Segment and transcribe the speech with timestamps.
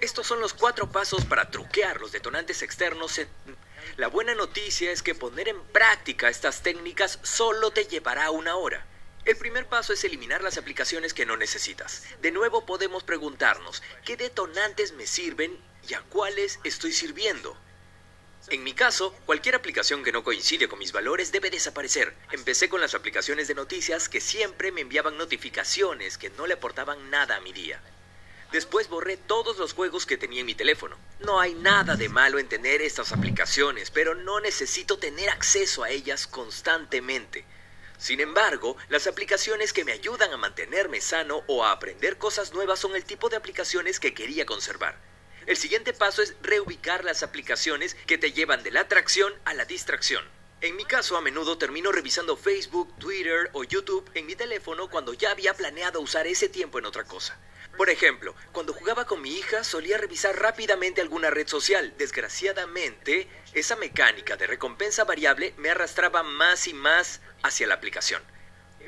[0.00, 3.20] Estos son los cuatro pasos para truquear los detonantes externos.
[3.98, 8.86] La buena noticia es que poner en práctica estas técnicas solo te llevará una hora.
[9.26, 12.04] El primer paso es eliminar las aplicaciones que no necesitas.
[12.22, 17.54] De nuevo podemos preguntarnos, ¿qué detonantes me sirven y a cuáles estoy sirviendo?
[18.48, 22.16] En mi caso, cualquier aplicación que no coincide con mis valores debe desaparecer.
[22.32, 27.10] Empecé con las aplicaciones de noticias que siempre me enviaban notificaciones que no le aportaban
[27.10, 27.82] nada a mi día.
[28.52, 30.98] Después borré todos los juegos que tenía en mi teléfono.
[31.20, 35.90] No hay nada de malo en tener estas aplicaciones, pero no necesito tener acceso a
[35.90, 37.44] ellas constantemente.
[37.96, 42.80] Sin embargo, las aplicaciones que me ayudan a mantenerme sano o a aprender cosas nuevas
[42.80, 44.98] son el tipo de aplicaciones que quería conservar.
[45.46, 49.64] El siguiente paso es reubicar las aplicaciones que te llevan de la atracción a la
[49.64, 50.24] distracción.
[50.62, 55.14] En mi caso, a menudo termino revisando Facebook, Twitter o YouTube en mi teléfono cuando
[55.14, 57.38] ya había planeado usar ese tiempo en otra cosa.
[57.78, 61.94] Por ejemplo, cuando jugaba con mi hija solía revisar rápidamente alguna red social.
[61.96, 68.22] Desgraciadamente, esa mecánica de recompensa variable me arrastraba más y más hacia la aplicación.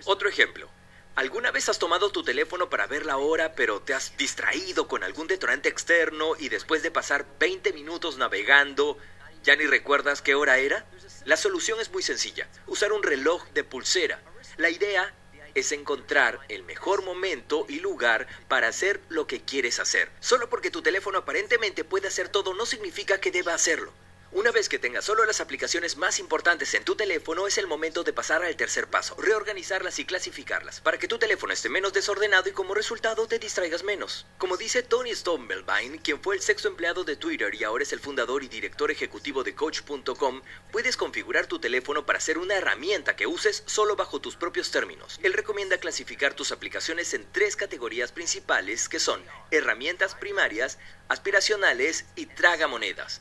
[0.05, 0.69] Otro ejemplo.
[1.15, 5.05] ¿Alguna vez has tomado tu teléfono para ver la hora, pero te has distraído con
[5.05, 8.99] algún detonante externo y después de pasar 20 minutos navegando,
[9.43, 10.87] ya ni recuerdas qué hora era?
[11.25, 14.21] La solución es muy sencilla, usar un reloj de pulsera.
[14.57, 15.15] La idea
[15.55, 20.11] es encontrar el mejor momento y lugar para hacer lo que quieres hacer.
[20.19, 23.93] Solo porque tu teléfono aparentemente puede hacer todo no significa que deba hacerlo.
[24.35, 28.03] Una vez que tengas solo las aplicaciones más importantes en tu teléfono, es el momento
[28.03, 32.49] de pasar al tercer paso, reorganizarlas y clasificarlas, para que tu teléfono esté menos desordenado
[32.49, 34.25] y como resultado te distraigas menos.
[34.39, 38.01] Como dice Tony Stonebelvine, quien fue el sexto empleado de Twitter y ahora es el
[38.01, 43.27] fundador y director ejecutivo de Coach.com, puedes configurar tu teléfono para ser una herramienta que
[43.27, 45.21] uses solo bajo tus propios términos.
[45.23, 52.25] Él recomienda clasificar tus aplicaciones en tres categorías principales que son herramientas primarias, aspiracionales y
[52.25, 53.21] tragamonedas.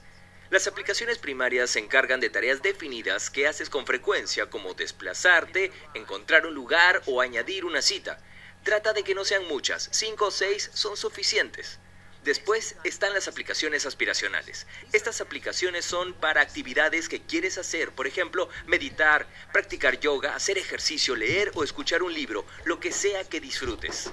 [0.52, 6.46] Las aplicaciones primarias se encargan de tareas definidas que haces con frecuencia, como desplazarte, encontrar
[6.46, 8.20] un lugar o añadir una cita.
[8.62, 11.80] Trata de que no sean muchas, cinco o seis son suficientes.
[12.26, 14.68] Después están las aplicaciones aspiracionales.
[14.92, 21.16] Estas aplicaciones son para actividades que quieres hacer, por ejemplo, meditar, practicar yoga, hacer ejercicio,
[21.16, 24.12] leer o escuchar un libro, lo que sea que disfrutes.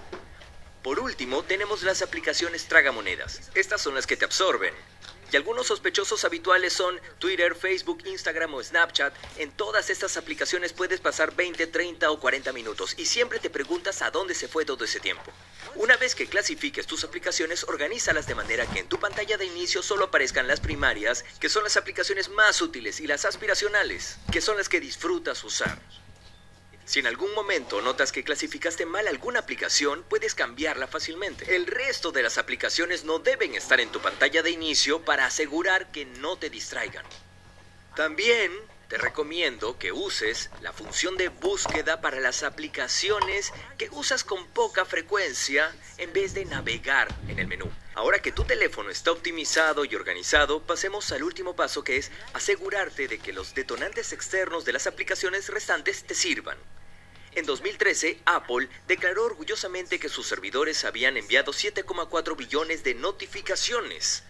[0.85, 3.51] Por último, tenemos las aplicaciones tragamonedas.
[3.57, 4.73] Estas son las que te absorben.
[5.31, 9.15] Y algunos sospechosos habituales son Twitter, Facebook, Instagram o Snapchat.
[9.37, 14.01] En todas estas aplicaciones puedes pasar 20, 30 o 40 minutos y siempre te preguntas
[14.01, 15.31] a dónde se fue todo ese tiempo.
[15.75, 19.83] Una vez que clasifiques tus aplicaciones, organízalas de manera que en tu pantalla de inicio
[19.83, 24.57] solo aparezcan las primarias, que son las aplicaciones más útiles, y las aspiracionales, que son
[24.57, 25.79] las que disfrutas usar.
[26.89, 31.55] Si en algún momento notas que clasificaste mal alguna aplicación, puedes cambiarla fácilmente.
[31.55, 35.93] El resto de las aplicaciones no deben estar en tu pantalla de inicio para asegurar
[35.93, 37.05] que no te distraigan.
[37.95, 38.51] También
[38.89, 44.87] te recomiendo que uses la función de búsqueda para las aplicaciones que usas con poca
[44.87, 47.71] frecuencia en vez de navegar en el menú.
[47.97, 53.09] Ahora que tu teléfono está optimizado y organizado, pasemos al último paso que es asegurarte
[53.09, 56.57] de que los detonantes externos de las aplicaciones restantes te sirvan.
[57.33, 64.25] En 2013, Apple declaró orgullosamente que sus servidores habían enviado 7,4 billones de notificaciones.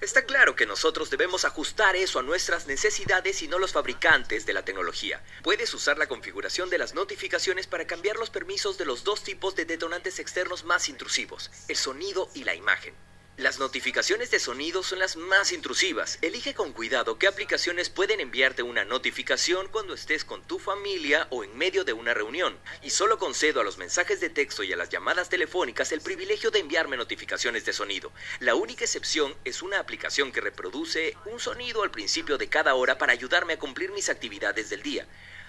[0.00, 4.54] Está claro que nosotros debemos ajustar eso a nuestras necesidades y no los fabricantes de
[4.54, 5.22] la tecnología.
[5.42, 9.54] Puedes usar la configuración de las notificaciones para cambiar los permisos de los dos tipos
[9.56, 12.94] de detonantes externos más intrusivos, el sonido y la imagen.
[13.40, 16.18] Las notificaciones de sonido son las más intrusivas.
[16.20, 21.42] Elige con cuidado qué aplicaciones pueden enviarte una notificación cuando estés con tu familia o
[21.42, 22.58] en medio de una reunión.
[22.82, 26.50] Y solo concedo a los mensajes de texto y a las llamadas telefónicas el privilegio
[26.50, 28.12] de enviarme notificaciones de sonido.
[28.40, 32.98] La única excepción es una aplicación que reproduce un sonido al principio de cada hora
[32.98, 35.06] para ayudarme a cumplir mis actividades del día.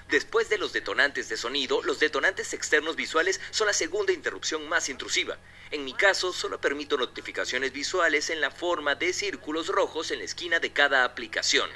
[0.10, 4.90] Después de los detonantes de sonido, los detonantes externos visuales son la segunda interrupción más
[4.90, 5.38] intrusiva.
[5.72, 10.26] En mi caso, solo permito notificaciones visuales en la forma de círculos rojos en la
[10.26, 11.70] esquina de cada aplicación.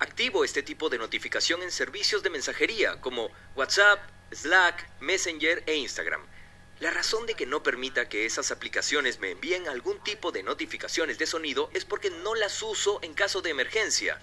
[0.00, 4.00] Activo este tipo de notificación en servicios de mensajería como WhatsApp,
[4.32, 6.22] Slack, Messenger e Instagram.
[6.80, 11.18] La razón de que no permita que esas aplicaciones me envíen algún tipo de notificaciones
[11.18, 14.18] de sonido es porque no las uso en caso de emergencia.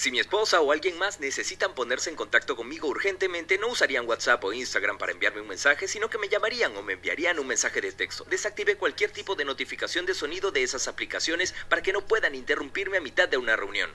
[0.00, 4.42] Si mi esposa o alguien más necesitan ponerse en contacto conmigo urgentemente, no usarían WhatsApp
[4.42, 7.82] o Instagram para enviarme un mensaje, sino que me llamarían o me enviarían un mensaje
[7.82, 8.24] de texto.
[8.24, 12.96] Desactive cualquier tipo de notificación de sonido de esas aplicaciones para que no puedan interrumpirme
[12.96, 13.90] a mitad de una reunión.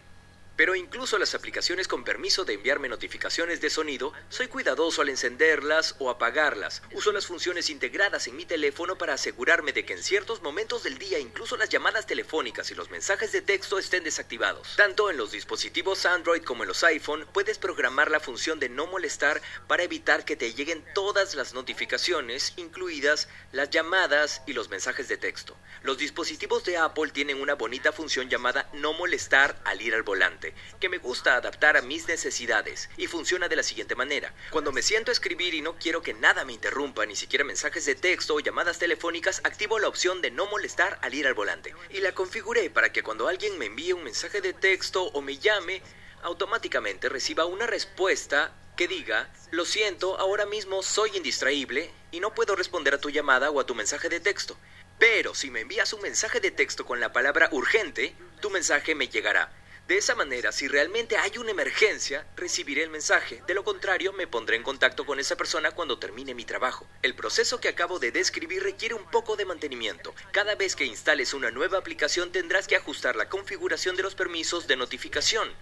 [0.56, 5.96] Pero incluso las aplicaciones con permiso de enviarme notificaciones de sonido, soy cuidadoso al encenderlas
[6.00, 6.81] o apagarlas.
[6.94, 10.98] Uso las funciones integradas en mi teléfono para asegurarme de que en ciertos momentos del
[10.98, 14.75] día incluso las llamadas telefónicas y los mensajes de texto estén desactivados.
[14.78, 18.88] Tanto en los dispositivos Android como en los iPhone puedes programar la función de no
[18.88, 25.10] molestar para evitar que te lleguen todas las notificaciones, incluidas las llamadas y los mensajes
[25.10, 25.58] de texto.
[25.84, 30.45] Los dispositivos de Apple tienen una bonita función llamada no molestar al ir al volante
[30.80, 34.34] que me gusta adaptar a mis necesidades y funciona de la siguiente manera.
[34.52, 37.86] Cuando me siento a escribir y no quiero que nada me interrumpa, ni siquiera mensajes
[37.86, 41.74] de texto o llamadas telefónicas, activo la opción de no molestar al ir al volante.
[41.90, 45.38] Y la configuré para que cuando alguien me envíe un mensaje de texto o me
[45.38, 45.82] llame,
[46.22, 52.56] automáticamente reciba una respuesta que diga, lo siento, ahora mismo soy indistraíble y no puedo
[52.56, 54.58] responder a tu llamada o a tu mensaje de texto.
[54.98, 59.08] Pero si me envías un mensaje de texto con la palabra urgente, tu mensaje me
[59.08, 59.52] llegará.
[59.88, 63.44] De esa manera, si realmente hay una emergencia, recibiré el mensaje.
[63.46, 66.88] De lo contrario, me pondré en contacto con esa persona cuando termine mi trabajo.
[67.04, 70.16] El proceso que acabo de describir requiere un poco de mantenimiento.
[70.32, 74.66] Cada vez que instales una nueva aplicación tendrás que ajustar la configuración de los permisos
[74.66, 75.54] de notificación.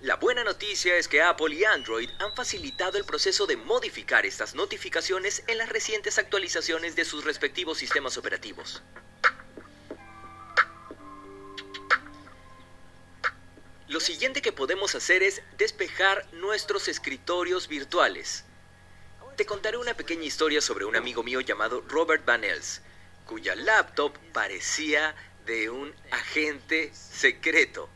[0.00, 4.54] La buena noticia es que Apple y Android han facilitado el proceso de modificar estas
[4.54, 8.84] notificaciones en las recientes actualizaciones de sus respectivos sistemas operativos.
[13.94, 18.42] Lo siguiente que podemos hacer es despejar nuestros escritorios virtuales.
[19.36, 22.80] Te contaré una pequeña historia sobre un amigo mío llamado Robert Van Els,
[23.24, 25.14] cuya laptop parecía
[25.46, 27.88] de un agente secreto.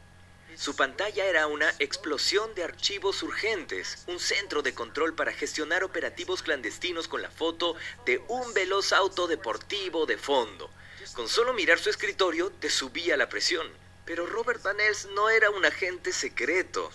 [0.54, 6.44] Su pantalla era una explosión de archivos urgentes, un centro de control para gestionar operativos
[6.44, 7.74] clandestinos con la foto
[8.06, 10.70] de un veloz auto deportivo de fondo.
[11.14, 13.87] Con solo mirar su escritorio te subía la presión.
[14.08, 14.78] Pero Robert Van
[15.14, 16.90] no era un agente secreto.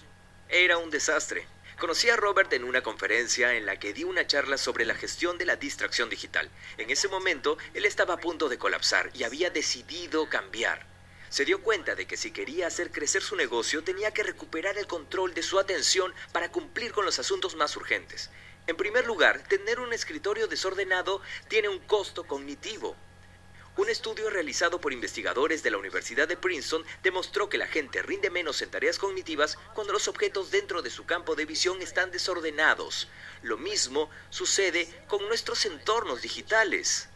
[0.50, 1.46] Era un desastre.
[1.80, 5.38] Conocí a Robert en una conferencia en la que di una charla sobre la gestión
[5.38, 6.50] de la distracción digital.
[6.80, 10.88] En ese momento, él estaba a punto de colapsar y había decidido cambiar.
[11.30, 14.88] Se dio cuenta de que si quería hacer crecer su negocio tenía que recuperar el
[14.88, 18.32] control de su atención para cumplir con los asuntos más urgentes.
[18.66, 22.96] En primer lugar, tener un escritorio desordenado tiene un costo cognitivo.
[23.76, 28.30] Un estudio realizado por investigadores de la Universidad de Princeton demostró que la gente rinde
[28.30, 33.08] menos en tareas cognitivas cuando los objetos dentro de su campo de visión están desordenados.
[33.42, 37.10] Lo mismo sucede con nuestros entornos digitales.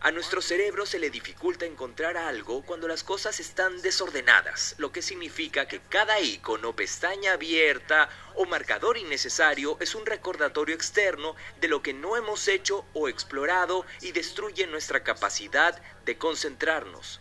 [0.00, 5.00] A nuestro cerebro se le dificulta encontrar algo cuando las cosas están desordenadas, lo que
[5.00, 11.82] significa que cada icono, pestaña abierta o marcador innecesario es un recordatorio externo de lo
[11.82, 17.20] que no hemos hecho o explorado y destruye nuestra capacidad de concentrarnos.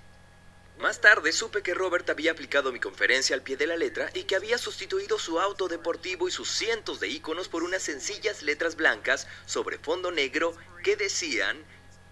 [0.77, 4.25] Más tarde supe que Robert había aplicado mi conferencia al pie de la letra y
[4.25, 8.75] que había sustituido su auto deportivo y sus cientos de iconos por unas sencillas letras
[8.75, 11.63] blancas sobre fondo negro que decían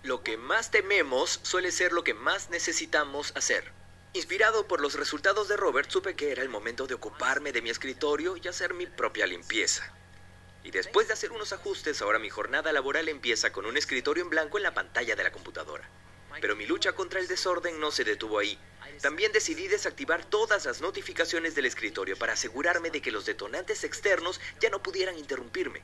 [0.03, 3.71] lo que más tememos suele ser lo que más necesitamos hacer.
[4.11, 7.69] Inspirado por los resultados de Robert, supe que era el momento de ocuparme de mi
[7.69, 9.93] escritorio y hacer mi propia limpieza.
[10.61, 14.29] Y después de hacer unos ajustes, ahora mi jornada laboral empieza con un escritorio en
[14.29, 15.89] blanco en la pantalla de la computadora.
[16.41, 18.59] Pero mi lucha contra el desorden no se detuvo ahí.
[19.01, 24.41] También decidí desactivar todas las notificaciones del escritorio para asegurarme de que los detonantes externos
[24.59, 25.81] ya no pudieran interrumpirme.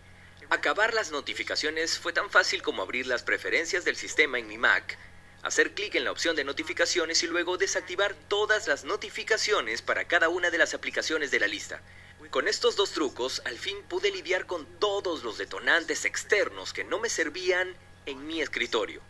[0.52, 4.98] Acabar las notificaciones fue tan fácil como abrir las preferencias del sistema en mi Mac,
[5.44, 10.28] hacer clic en la opción de notificaciones y luego desactivar todas las notificaciones para cada
[10.28, 11.84] una de las aplicaciones de la lista.
[12.32, 16.98] Con estos dos trucos, al fin pude lidiar con todos los detonantes externos que no
[17.00, 17.76] me servían
[18.08, 19.04] en mi escritorio.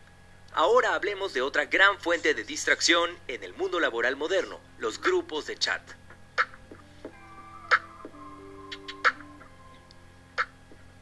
[0.52, 5.46] Ahora hablemos de otra gran fuente de distracción en el mundo laboral moderno, los grupos
[5.46, 5.99] de chat.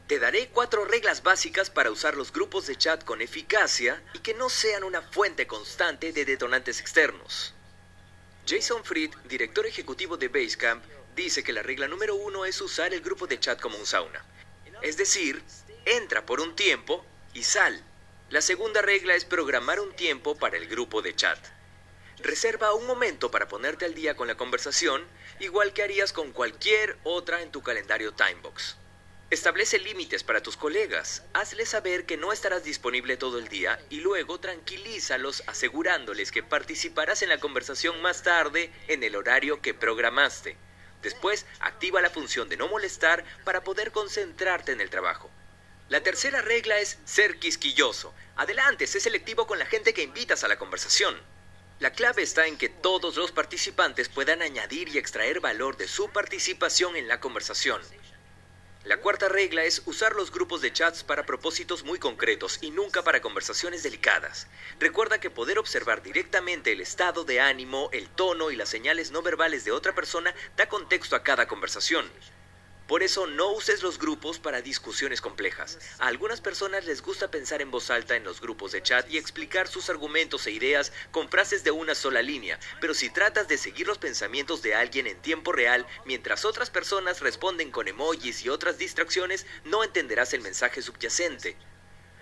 [0.09, 4.33] Te daré cuatro reglas básicas para usar los grupos de chat con eficacia y que
[4.33, 7.53] no sean una fuente constante de detonantes externos.
[8.47, 10.83] Jason Fried, director ejecutivo de Basecamp,
[11.15, 14.25] dice que la regla número uno es usar el grupo de chat como un sauna.
[14.81, 15.43] Es decir,
[15.85, 17.79] entra por un tiempo y sal.
[18.31, 21.37] La segunda regla es programar un tiempo para el grupo de chat.
[22.23, 25.05] Reserva un momento para ponerte al día con la conversación,
[25.39, 28.78] igual que harías con cualquier otra en tu calendario Timebox.
[29.31, 31.21] Establece límites para tus colegas.
[31.33, 37.21] Hazles saber que no estarás disponible todo el día y luego tranquilízalos asegurándoles que participarás
[37.21, 40.57] en la conversación más tarde en el horario que programaste.
[41.03, 45.29] Después, activa la función de no molestar para poder concentrarte en el trabajo.
[45.89, 48.15] La tercera regla es ser quisquilloso.
[48.35, 51.15] Adelante, sé selectivo con la gente que invitas a la conversación.
[51.77, 56.09] La clave está en que todos los participantes puedan añadir y extraer valor de su
[56.09, 57.79] participación en la conversación.
[58.85, 63.03] La cuarta regla es usar los grupos de chats para propósitos muy concretos y nunca
[63.03, 64.47] para conversaciones delicadas.
[64.79, 69.21] Recuerda que poder observar directamente el estado de ánimo, el tono y las señales no
[69.21, 72.09] verbales de otra persona da contexto a cada conversación.
[72.89, 75.77] Por eso no uses los grupos para discusiones complejas.
[75.99, 79.19] A algunas personas les gusta pensar en voz alta en los grupos de chat y
[79.19, 83.59] explicar sus argumentos e ideas con frases de una sola línea, pero si tratas de
[83.59, 88.49] seguir los pensamientos de alguien en tiempo real mientras otras personas responden con emojis y
[88.49, 91.57] otras distracciones, no entenderás el mensaje subyacente.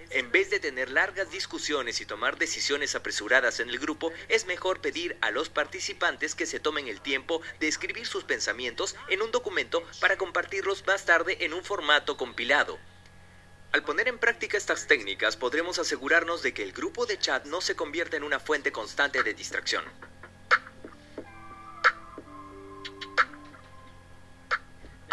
[0.09, 4.79] En vez de tener largas discusiones y tomar decisiones apresuradas en el grupo, es mejor
[4.79, 9.31] pedir a los participantes que se tomen el tiempo de escribir sus pensamientos en un
[9.31, 12.79] documento para compartirlos más tarde en un formato compilado.
[13.73, 17.59] Al poner en práctica estas técnicas podremos asegurarnos de que el grupo de chat no
[17.59, 19.83] se convierta en una fuente constante de distracción.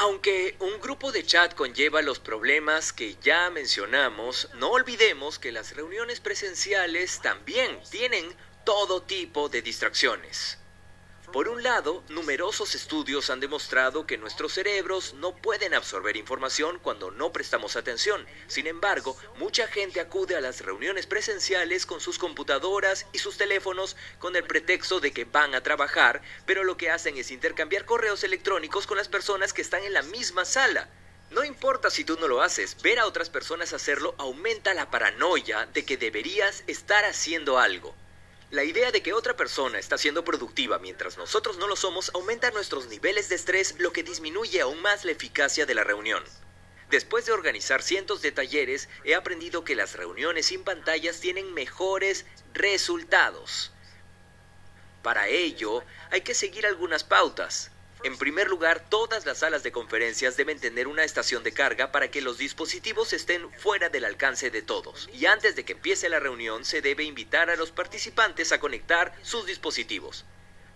[0.04, 5.74] Aunque un grupo de chat conlleva los problemas que ya mencionamos, no olvidemos que las
[5.74, 10.58] reuniones presenciales también tienen todo tipo de distracciones.
[11.34, 17.10] Por un lado, numerosos estudios han demostrado que nuestros cerebros no pueden absorber información cuando
[17.10, 18.24] no prestamos atención.
[18.46, 23.96] Sin embargo, mucha gente acude a las reuniones presenciales con sus computadoras y sus teléfonos
[24.20, 28.22] con el pretexto de que van a trabajar, pero lo que hacen es intercambiar correos
[28.22, 30.88] electrónicos con las personas que están en la misma sala.
[31.32, 35.66] No importa si tú no lo haces, ver a otras personas hacerlo aumenta la paranoia
[35.74, 37.92] de que deberías estar haciendo algo.
[38.54, 42.52] La idea de que otra persona está siendo productiva mientras nosotros no lo somos aumenta
[42.52, 46.22] nuestros niveles de estrés, lo que disminuye aún más la eficacia de la reunión.
[46.88, 52.26] Después de organizar cientos de talleres, he aprendido que las reuniones sin pantallas tienen mejores
[52.52, 53.72] resultados.
[55.02, 55.82] Para ello,
[56.12, 57.72] hay que seguir algunas pautas.
[58.04, 62.10] En primer lugar, todas las salas de conferencias deben tener una estación de carga para
[62.10, 65.08] que los dispositivos estén fuera del alcance de todos.
[65.14, 69.14] Y antes de que empiece la reunión, se debe invitar a los participantes a conectar
[69.22, 70.26] sus dispositivos.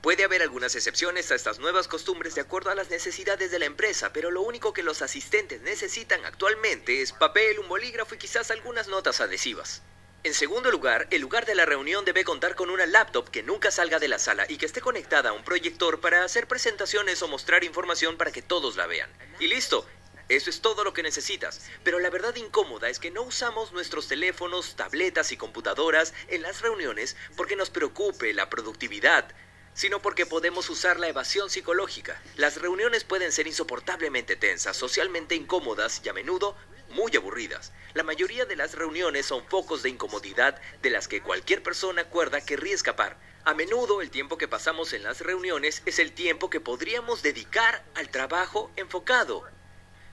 [0.01, 3.67] Puede haber algunas excepciones a estas nuevas costumbres de acuerdo a las necesidades de la
[3.67, 8.51] empresa, pero lo único que los asistentes necesitan actualmente es papel, un bolígrafo y quizás
[8.51, 9.83] algunas notas adhesivas.
[10.29, 13.71] En segundo lugar, el lugar de la reunión debe contar con una laptop que nunca
[13.71, 17.29] salga de la sala y que esté conectada a un proyector para hacer presentaciones o
[17.29, 19.09] mostrar información para que todos la vean.
[19.41, 19.87] Y listo,
[20.29, 21.63] eso es todo lo que necesitas.
[21.83, 26.61] Pero la verdad incómoda es que no usamos nuestros teléfonos, tabletas y computadoras en las
[26.61, 29.35] reuniones porque nos preocupe la productividad,
[29.79, 32.21] sino porque podemos usar la evasión psicológica.
[32.35, 36.57] Las reuniones pueden ser insoportablemente tensas, socialmente incómodas y a menudo
[36.91, 37.71] muy aburridas.
[37.95, 42.41] La mayoría de las reuniones son focos de incomodidad de las que cualquier persona cuerda
[42.41, 43.21] querría escapar.
[43.45, 47.85] A menudo el tiempo que pasamos en las reuniones es el tiempo que podríamos dedicar
[47.95, 49.45] al trabajo enfocado.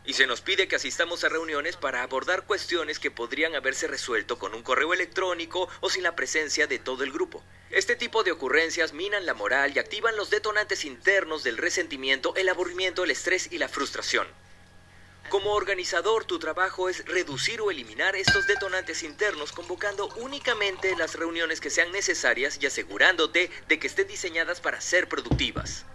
[0.06, 4.38] Y se nos pide que asistamos a reuniones para abordar cuestiones que podrían haberse resuelto
[4.38, 7.44] con un correo electrónico o sin la presencia de todo el grupo.
[7.72, 12.50] Este tipo de ocurrencias minan la moral y activan los detonantes internos del resentimiento, el
[12.50, 14.28] aburrimiento, el estrés y la frustración.
[15.30, 21.60] Como organizador, tu trabajo es reducir o eliminar estos detonantes internos convocando únicamente las reuniones
[21.60, 25.86] que sean necesarias y asegurándote de que estén diseñadas para ser productivas.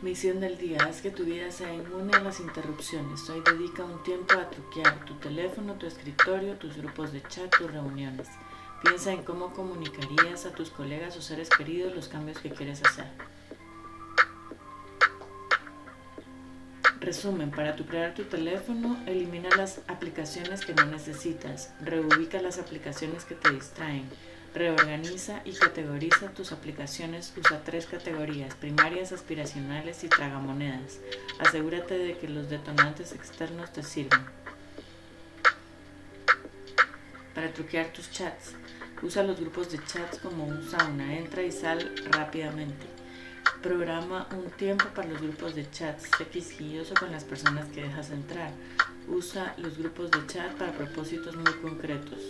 [0.00, 3.28] Misión del día, haz que tu vida sea inmune a las interrupciones.
[3.30, 7.68] Hoy dedica un tiempo a truquear tu teléfono, tu escritorio, tus grupos de chat, tus
[7.68, 8.28] reuniones.
[8.84, 13.06] Piensa en cómo comunicarías a tus colegas o seres queridos los cambios que quieres hacer.
[17.00, 23.34] Resumen, para tu tu teléfono, elimina las aplicaciones que no necesitas, reubica las aplicaciones que
[23.34, 24.08] te distraen,
[24.54, 30.98] reorganiza y categoriza tus aplicaciones, usa tres categorías, primarias, aspiracionales y tragamonedas.
[31.38, 34.26] Asegúrate de que los detonantes externos te sirvan.
[37.34, 38.54] Para truquear tus chats,
[39.02, 42.86] usa los grupos de chats como un sauna, entra y sal rápidamente.
[43.62, 45.98] Programa un tiempo para los grupos de chat.
[45.98, 48.52] Sé quisquilloso con las personas que dejas entrar.
[49.08, 52.20] Usa los grupos de chat para propósitos muy concretos.